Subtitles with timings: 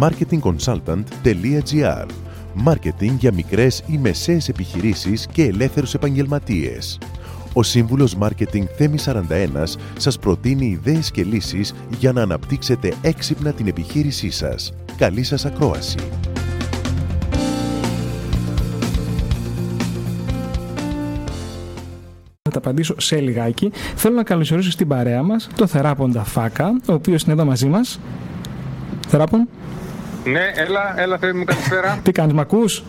[0.00, 2.06] marketingconsultant.gr
[2.54, 6.98] Μάρκετινγκ για μικρές ή μεσαίες επιχειρήσεις και ελεύθερους επαγγελματίες.
[7.52, 13.66] Ο σύμβουλος Μάρκετινγκ Θέμη 41 σας προτείνει ιδέες και λύσεις για να αναπτύξετε έξυπνα την
[13.66, 14.72] επιχείρησή σας.
[14.96, 15.96] Καλή σας ακρόαση!
[22.42, 23.72] Θα τα απαντήσω σε λιγάκι.
[23.96, 28.00] Θέλω να καλωσορίσω στην παρέα μας το Θεράποντα Φάκα, ο οποίος είναι εδώ μαζί μας.
[29.08, 29.48] Θεράπον.
[30.24, 31.98] Ναι, έλα, έλα, θέλει μου καλησπέρα.
[32.02, 32.82] Τι κάνεις, μ' ακούς;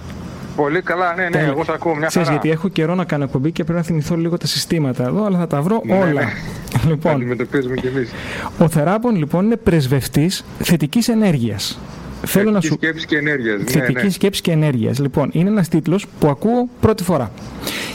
[0.55, 1.47] Πολύ καλά, ναι, ναι, Τέλεια.
[1.47, 2.39] εγώ σε ακούω μια Ξέρεις, χαρά.
[2.41, 5.37] γιατί έχω καιρό να κάνω εκπομπή και πρέπει να θυμηθώ λίγο τα συστήματα εδώ, αλλά
[5.37, 6.05] θα τα βρω Ναι, όλα.
[6.13, 6.33] ναι.
[6.71, 8.09] Τα Λοιπόν, αντιμετωπίζουμε κι εμείς.
[8.57, 11.79] ο Θεράπον λοιπόν είναι πρεσβευτής θετικής ενέργειας.
[12.25, 12.75] Θέλω να Θετικής σου...
[12.81, 13.59] σκέψης και ενέργειας.
[13.61, 14.09] Ναι, Θετικής ναι.
[14.09, 14.99] σκέψης και ενέργειας.
[14.99, 17.31] Λοιπόν, είναι ένας τίτλος που ακούω πρώτη φορά.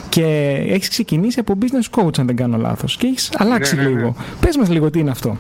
[0.09, 0.25] Και
[0.69, 2.97] έχεις ξεκινήσει από business coach, αν δεν κάνω λάθος.
[2.97, 3.95] Και έχεις αλλάξει Ναι, ναι, ναι.
[3.95, 4.17] λίγο.
[4.41, 5.37] Πες μας λίγο τι είναι αυτό.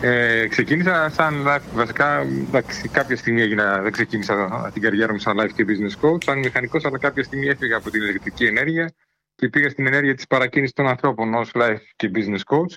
[0.00, 5.36] Ε, ξεκίνησα σαν life, βασικά εντάξει, κάποια στιγμή έγινα, δεν ξεκίνησα την καριέρα μου σαν
[5.40, 8.92] life και business coach, σαν μηχανικός, αλλά κάποια στιγμή έφυγα από την ηλεκτρική ενέργεια
[9.34, 12.76] και πήγα στην ενέργεια της παρακίνησης των ανθρώπων ως life και business coach.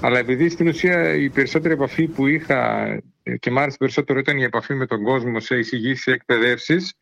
[0.00, 2.84] Αλλά επειδή στην ουσία η περισσότερη επαφή που είχα
[3.22, 6.92] ε, και μ' άρεσε περισσότερο ήταν η επαφή με τον κόσμο σε εισηγήσεις, εκπαιδεύσεις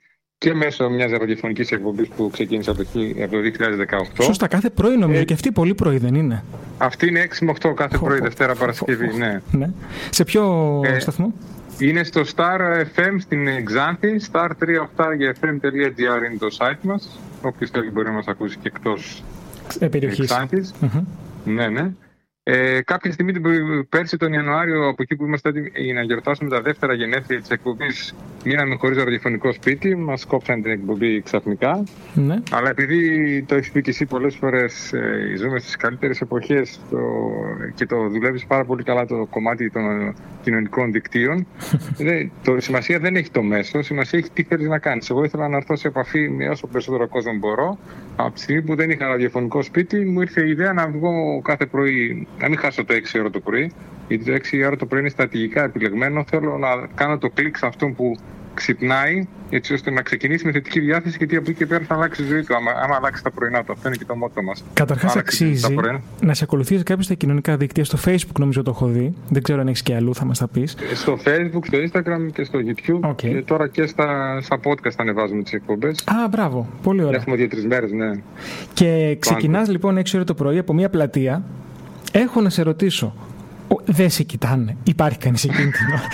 [0.43, 4.23] και μέσω μιας ραδιοφωνικής εκπομπής που ξεκίνησα από το χι- από το 2018.
[4.25, 6.45] Σωστά, κάθε πρωί νομίζω Ε, και αυτή πολύ πρωί δεν είναι.
[6.79, 9.41] Αυτή είναι 6 με 8 κάθε Χω, πρωί, χω, Δευτέρα χω, Παρασκευή, χω, ναι.
[9.51, 9.71] ναι.
[10.11, 11.33] Σε ποιο Ε, σταθμό;
[11.79, 12.61] Είναι στο Star
[12.97, 17.21] FM στην Ξάνθη, star38fm.gr είναι το site μας.
[17.43, 19.23] Όποιος θέλει μπορεί να μας ακούσει και εκτός
[19.79, 20.27] Ε, περιοχής.
[20.27, 20.75] Ξάνθης.
[20.81, 21.05] Μμμ.
[21.55, 21.91] Ναι, ναι.
[22.45, 26.03] Ε, κάποια στιγμή την προ- πέρσι τον Ιανουάριο, από εκεί που είμαστε έτοιμοι για να
[26.03, 31.85] γιορτάσουμε τα δεύτερα γενέθλια της εκπομπής, μείναμε χωρίς ραδιοφωνικό σπίτι, μας κόψαν την εκπομπή ξαφνικά.
[32.15, 32.37] Ναι.
[32.51, 36.99] Αλλά επειδή το έχεις πει και εσύ πολλές φορές, ε, ζούμε στις καλύτερες εποχές το,
[37.75, 41.47] και το δουλεύεις πάρα πολύ καλά το κομμάτι των κοινωνικών δικτύων.
[42.07, 45.11] δε, το, σημασία δεν έχει το μέσο, σημασία έχει τι θέλεις να κάνεις.
[45.11, 47.79] Εγώ ήθελα να έρθω σε επαφή με όσο περισσότερο κόσμο μπορώ.
[48.17, 51.67] Από τη στιγμή που δεν είχα ραδιοφωνικό σπίτι, μου ήρθε η ιδέα να βγω κάθε
[51.67, 53.73] πρωί, να μην χάσω το 6 ώρα το πρωί.
[54.09, 56.25] Γιατί το 6 ώρα το πρωί είναι στρατηγικά επιλεγμένο.
[56.29, 58.17] Θέλω να κάνω το κλικ σε αυτόν που
[58.55, 62.23] ξυπνάει, έτσι ώστε να ξεκινήσει με θετική διάθεση, γιατί από εκεί και πέρα θα αλλάξει
[62.23, 62.55] η ζωή του.
[62.55, 64.65] Άμα, άμα αλλάξει τα πρωινά του, αυτό είναι και το μότο μας.
[64.73, 66.01] Καταρχάς, Άλλαξε αξίζει τα πρωινά.
[66.21, 67.85] να σε ακολουθήσει κάποιος στα κοινωνικά δίκτυα.
[67.85, 69.15] Στο Facebook νομίζω το έχω δει.
[69.29, 70.77] Δεν ξέρω αν έχεις και αλλού, θα μας τα πεις.
[70.95, 73.09] Στο Facebook, στο Instagram και στο YouTube.
[73.09, 73.17] OK.
[73.17, 76.05] Και τώρα και στα, στα podcast ανεβάζουμε τις εκπομπές.
[76.07, 76.69] Α, μπράβο.
[76.83, 77.21] Πολύ ωραία.
[77.21, 78.11] Έχουμε δύο-τρεις μέρες, ναι.
[78.75, 81.43] Και ξεκινάς λοιπόν 6 ώρα το πρωί από μια πλατεία.
[82.13, 83.15] Έχω να σε ρωτήσω.
[83.89, 84.77] Ο, δεν σε κοιτάνε.
[84.83, 86.09] Υπάρχει κανείς εκείνη την ώρα.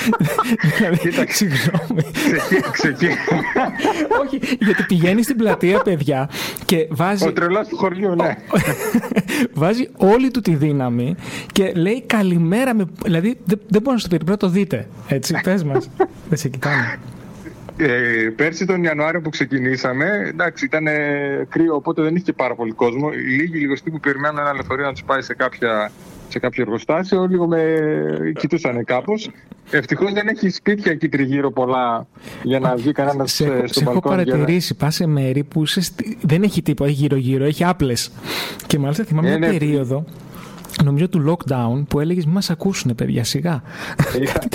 [0.77, 1.37] δηλαδή, Κοίταξε.
[1.37, 2.03] συγγνώμη.
[2.13, 3.17] Ξεκι- ξεκι-
[4.25, 6.31] Όχι, γιατί πηγαίνεις στην πλατεία, παιδιά,
[6.65, 8.37] και βάζει, Ο τρελός του χωριού, ναι.
[9.55, 11.15] βάζει όλη του τη δύναμη
[11.53, 12.75] και λέει καλημέρα.
[12.75, 12.85] Με...
[13.05, 14.87] Δηλαδή, δεν, δεν μπορώ να σου το πει, πρέπει να το δείτε.
[15.09, 15.89] Έτσι, πες μας.
[16.29, 16.99] δεν σε κοιτάνε.
[17.81, 22.55] Ε, πέρσι τον Ιανουάριο που ξεκινήσαμε, εντάξει, ήταν ε, κρύο, οπότε δεν είχε και πάρα
[22.55, 23.09] πολύ κόσμο.
[23.13, 25.91] Οι λίγοι λιγοστοί που περιμένουν ένα λεωφορείο να τους πάει σε, κάποια,
[26.29, 27.63] σε κάποιο εργοστάσιο, λίγο με
[28.39, 29.31] κοιτούσαν κάπως.
[29.71, 32.07] Ευτυχώς δεν έχει σπίτια εκεί τριγύρω πολλά
[32.43, 34.15] για να βγει κανένας Σε, έχω- στο σε έχω μπαλκόνι.
[34.15, 37.65] για να- παρατηρήσει, πα σε μέρη που είσαι στη- δεν έχει τίποτα, έχει γύρω-γύρω, έχει
[37.65, 38.11] άπλες.
[38.67, 39.59] Και μάλιστα θυμάμαι Ε, μια ναι.
[39.59, 40.05] περίοδο,
[40.85, 43.63] νομίζω του lockdown, που έλεγες Μη μας ακούσουν, παιδιά, σιγά.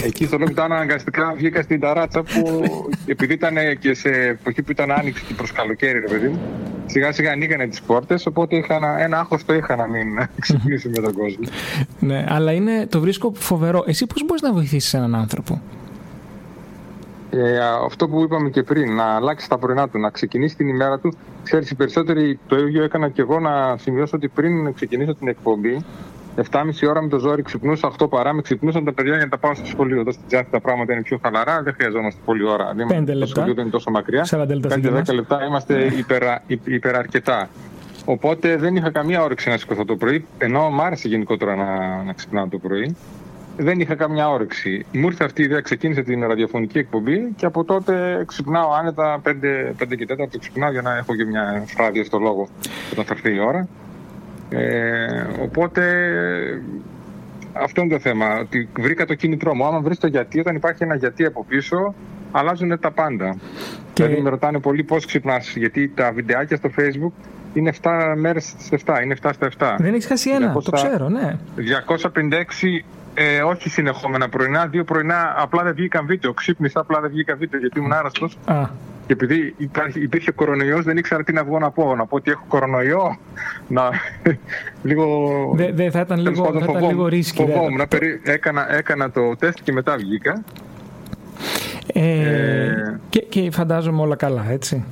[0.03, 2.63] Ε, Εκεί στο lockdown αναγκαστικά βγήκα στην ταράτσα που
[3.05, 6.39] επειδή ήταν και σε εποχή που ήταν άνοιξη και προς καλοκαίρι, ρε παιδί μου,
[6.85, 8.25] σιγά σιγά ανοίγανε τις πόρτες.
[8.25, 10.07] Οπότε είχα ένα, ένα άγχος το είχα να μην
[10.39, 11.47] ξυπνήσει με τον κόσμο.
[11.99, 13.83] ναι, αλλά είναι, το βρίσκω φοβερό.
[13.87, 15.61] Εσύ πώς μπορείς να βοηθήσεις έναν άνθρωπο;
[17.31, 20.99] Ε, αυτό που είπαμε και πριν, να αλλάξει τα πρωινά του, να ξεκινήσει την ημέρα
[20.99, 21.13] του.
[21.43, 25.85] Ξέρεις, οι περισσότεροι το ίδιο έκανα και εγώ να σημειώσω ότι πριν ξεκινήσω την εκπομπή,
[26.35, 29.37] 7,5 ώρα με το ζόρι ξυπνούσα, 8 παρά, με ξυπνούσαν τα παιδιά για να τα
[29.37, 29.99] πάω στο σχολείο.
[29.99, 32.73] Εδώ στην Τζάφη τα πράγματα είναι πιο χαλαρά, δεν χρειαζόμαστε πολλή ώρα.
[32.75, 33.25] Δεν Πέντε Το λεπτά.
[33.35, 34.23] σχολείο δεν είναι τόσο μακριά.
[34.25, 35.03] 40 λεπτά συγκεκριμένα.
[35.07, 37.49] 5-10 λεπτά είμαστε υπερα, υ- υπεραρκετά.
[38.05, 42.13] Οπότε δεν είχα καμία όρεξη να σηκωθώ το πρωί, ενώ μου άρεσε γενικότερα να, να
[42.13, 42.95] ξυπνάω το πρωί.
[43.57, 44.85] Δεν είχα καμιά όρεξη.
[44.91, 49.29] Μου ήρθε αυτή η ιδέα, ξεκίνησε την ραδιοφωνική εκπομπή και από τότε ξυπνάω άνετα 5,
[49.77, 52.47] 5 και 4 ξυπνάω για να έχω και μια φράδια στο λόγο
[52.91, 53.67] όταν θα έρθει η ώρα.
[54.53, 55.83] Ε, οπότε
[57.53, 58.39] αυτό είναι το θέμα.
[58.39, 59.65] Ότι βρήκα το κίνητρό μου.
[59.65, 61.93] Άμα βρεις το γιατί, όταν υπάρχει ένα γιατί από πίσω,
[62.31, 63.35] αλλάζουν τα πάντα.
[63.93, 67.11] Και- Δηλαδή με ρωτάνε πολύ πώς ξυπνάς, γιατί τα βιντεάκια στο Facebook
[67.53, 69.75] είναι 7 μέρες στις 7, είναι 7 στα 7.
[69.79, 71.37] Δεν έχεις χάσει ένα, 200 το ξέρω, ναι.
[71.55, 72.83] 256
[73.13, 76.33] ε, όχι συνεχόμενα πρωινά, δύο πρωινά απλά δεν βγήκαν βίντεο.
[76.33, 78.37] Ξύπνησα, απλά δεν βγήκαν βίντεο γιατί ήμουν άρρωστος.
[79.03, 81.95] Α, Και επειδή υπάρχει, υπήρχε κορονοϊός, δεν ήξερα τι να βγω να πω.
[81.95, 83.17] Να πω ότι έχω κορονοϊό.
[83.67, 83.89] Να,
[84.83, 85.05] λίγο.
[85.55, 87.43] δεν δε, θα ήταν τέλος λίγο, πάντων, θα ήταν φοβόμουν- λίγο ρίσκι.
[87.45, 87.51] δε.
[87.51, 87.81] φοβόμουν.
[87.89, 90.43] Περί- έκανα, έκανα το τεστ και μετά βγήκα.
[91.93, 94.83] Ε, Και, και φαντάζομαι όλα καλά, έτσι.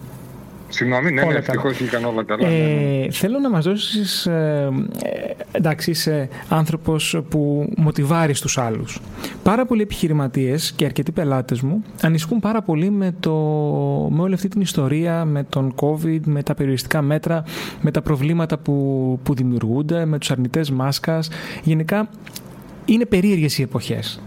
[0.72, 2.48] Συγγνώμη, ναι, ναι, ευτυχώς είχαν όλα καλά.
[2.48, 3.12] Ε, ναι, ναι.
[3.12, 4.26] Θέλω να μας δώσεις.
[4.26, 4.70] Ε,
[5.52, 9.00] εντάξει, είσαι άνθρωπος που μοτιβάρεις τους άλλους.
[9.44, 13.32] Πάρα πολλοί επιχειρηματίες και αρκετοί πελάτες μου ανησυχούν πάρα πολύ με, το,
[14.12, 17.44] με όλη αυτή την ιστορία, με τον COVID, με τα περιοριστικά μέτρα,
[17.82, 21.30] με τα προβλήματα που, που δημιουργούνται, με τους αρνητές μάσκας.
[21.64, 22.10] Γενικά
[22.86, 24.22] είναι περίεργες οι εποχές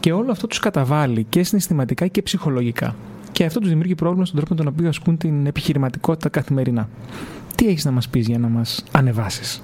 [0.00, 2.94] και όλο αυτό τους καταβάλει και συναισθηματικά και ψυχολογικά
[3.32, 6.88] και αυτό τους δημιουργεί πρόβλημα στον τρόπο με τον οποίο ασκούν την επιχειρηματικότητα καθημερινά.
[7.54, 9.62] Τι έχεις να μας πεις για να μας ανεβάσεις;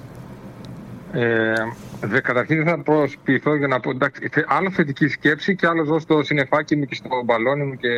[1.13, 1.53] Ε,
[2.01, 6.23] δε, καταρχήν θα προσποιηθώ για να πω εντάξει, άλλο θετική σκέψη και άλλο ζω στο
[6.23, 7.89] συνεφάκι μου και στο μπαλόνι μου και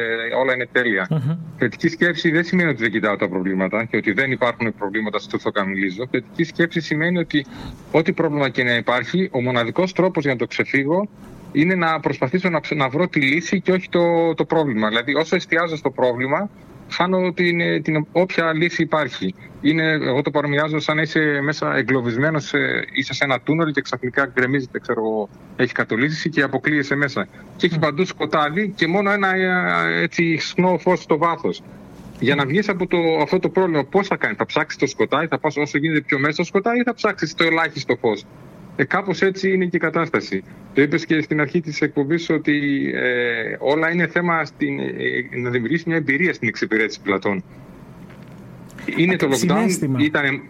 [0.40, 1.08] όλα είναι τέλεια.
[1.10, 1.36] Uh-huh.
[1.58, 5.38] Θετική σκέψη δεν σημαίνει ότι δεν κοιτάω τα προβλήματα και ότι δεν υπάρχουν προβλήματα στο
[5.38, 6.06] θοκαμιλίζω.
[6.10, 7.46] Θετική σκέψη σημαίνει ότι
[7.92, 11.08] ό,τι πρόβλημα και να υπάρχει, ο μοναδικός τρόπος για να το ξεφύγω
[11.56, 14.88] είναι να προσπαθήσω να, να βρω τη λύση και όχι το, το πρόβλημα.
[14.88, 16.50] Δηλαδή, όσο εστιάζω στο πρόβλημα,
[16.90, 19.34] χάνω την, την όποια λύση υπάρχει.
[19.60, 22.52] Είναι, εγώ το παρομοιάζω σαν να είσαι μέσα εγκλωβισμένος,
[22.92, 27.28] είσαι σε ένα τούνελ και ξαφνικά γκρεμίζεται, ξέρω, έχει κατολίσει και αποκλείεσαι μέσα.
[27.56, 31.62] Και έχεις παντού σκοτάδι και μόνο ένα ε, έτσι σνό φως στο βάθος.
[32.20, 35.26] Για να βγεις από το, αυτό το πρόβλημα, πώς θα κάνει, θα ψάξεις το σκοτάδι,
[35.26, 38.26] θα πας όσο γίνεται πιο μέσα στο σκοτάδι ή θα ψάξεις το ελάχιστο φως;
[38.76, 40.42] Ε, Κάπως έτσι είναι και η κατάσταση.
[40.74, 45.50] Το είπες και στην αρχή της εκπομπής ότι ε, όλα είναι θέμα στην, ε, να
[45.50, 47.44] δημιουργήσει μια εμπειρία στην εξυπηρέτηση πλατών.
[48.96, 49.98] Είναι το lockdown, συνέστημα.
[50.02, 50.42] ήταν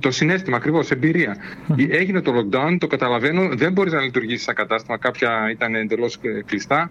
[0.00, 1.36] το συνέστημα ακριβώς, εμπειρία.
[1.88, 4.98] Έγινε το lockdown, το καταλαβαίνω, δεν μπορείς να λειτουργήσεις σαν κατάστημα.
[4.98, 6.90] Κάποια ήταν εντελώς κλειστά.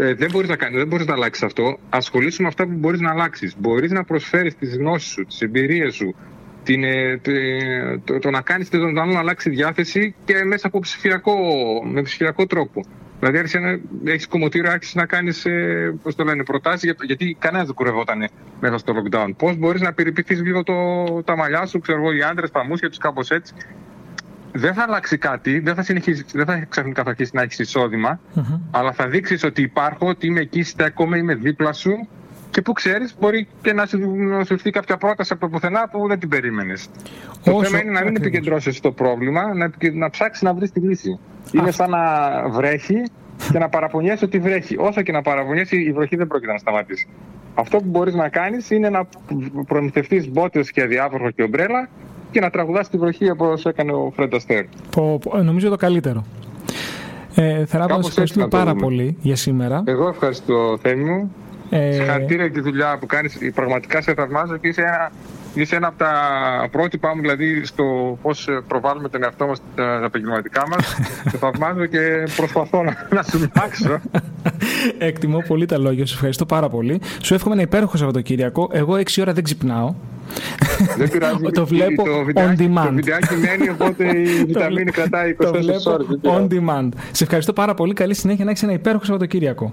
[0.00, 1.78] Ε, δεν μπορείς να, κάνει, δεν μπορείς να αλλάξεις αυτό.
[1.88, 3.54] Ασχολήσου με αυτά που μπορείς να αλλάξεις.
[3.58, 6.14] Μπορείς να προσφέρεις τις γνώσεις σου, τις εμπειρίες σου,
[6.64, 7.20] την, ε,
[8.04, 11.34] το, το, να κάνεις τον άλλο να αλλάξει διάθεση και μέσα από ψηφιακό,
[11.84, 12.82] με ψηφιακό τρόπο.
[13.18, 13.80] Δηλαδή, άρχισε να
[14.12, 15.94] έχεις κομμωτήριο, άρχισες να κάνεις ε,
[16.44, 18.28] προτάσεις, για, γιατί κανένας δεν κουρευόταν
[18.60, 19.28] μέσα στο lockdown.
[19.36, 20.74] Πώς μπορείς να περιποιηθείς λίγο το,
[21.24, 23.54] τα μαλλιά σου, ξέρω εγώ, οι άντρες, τα μουσια τους, κάπως έτσι.
[24.52, 28.20] Δεν θα αλλάξει κάτι, δεν θα, συνεχίσει, δεν θα ξαφνικά θα αρχίσει να έχεις εισόδημα,
[28.34, 28.60] mm-hmm.
[28.70, 32.08] αλλά θα δείξεις ότι υπάρχω, ότι είμαι εκεί, στέκομαι, είμαι δίπλα σου
[32.52, 36.28] και που ξέρεις, μπορεί και να σου έρθει κάποια πρόταση από πουθενά που δεν την
[36.28, 36.88] περίμενες.
[37.44, 41.18] Το θέμα είναι να μην επικεντρώσεις στο πρόβλημα, να, να ψάξεις να βρεις τη λύση.
[41.52, 42.00] Είναι σαν να
[42.48, 43.02] βρέχει
[43.52, 44.76] και να παραπονιέσαι ότι βρέχει.
[44.78, 47.08] Όσο και να παραπονιέσαι, η βροχή δεν πρόκειται να σταματήσει.
[47.54, 49.06] Αυτό που μπορείς να κάνεις είναι να
[49.66, 51.88] προμηθευτείς μπότες και αδιάφορο και ομπρέλα
[52.30, 54.64] και να τραγουδάς τη βροχή όπω έκανε ο Φρέντα Αστέρ.
[55.42, 56.24] Νομίζω το καλύτερο.
[57.34, 59.82] Ε, Θεράπα, σα ευχαριστούμε πάρα πολύ για σήμερα.
[59.86, 61.32] Εγώ ευχαριστώ, Θέμη μου.
[61.74, 61.92] Ε...
[61.92, 63.38] Συγχαρητήρια για τη δουλειά που κάνεις.
[63.54, 65.12] Πραγματικά σε θαυμάζω και είσαι ένα,
[65.54, 66.12] είσαι ένα από τα
[66.70, 70.96] πρότυπά μου, δηλαδή στο πώς προβάλλουμε τον εαυτό μας τα επαγγελματικά μας.
[71.30, 74.00] σε θαυμάζω και προσπαθώ να, να σου μάξω.
[74.98, 76.14] Εκτιμώ πολύ τα λόγια σου.
[76.14, 77.00] Ευχαριστώ πάρα πολύ.
[77.22, 78.68] Σου εύχομαι ένα υπέροχο Σαββατοκύριακο.
[78.72, 79.94] Εγώ 6 ώρα δεν ξυπνάω.
[80.96, 81.50] Δεν πειράζει.
[81.60, 82.02] το βλέπω
[82.34, 82.84] on demand.
[82.84, 85.46] Το βιντεάκι μένει, οπότε η βιταμίνη κρατάει 24
[85.86, 86.06] ώρες.
[86.22, 86.88] On demand.
[87.12, 87.94] Σε ευχαριστώ πάρα πολύ.
[87.94, 89.72] Καλή συνέχεια να έχεις ένα υπέροχο Σαββατοκύριακο.